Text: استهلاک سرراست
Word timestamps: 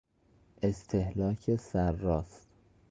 استهلاک 0.61 1.55
سرراست 1.55 2.47